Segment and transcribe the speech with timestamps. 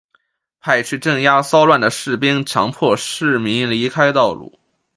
[0.59, 4.57] 派去镇压骚乱的士兵强迫市民离开道路。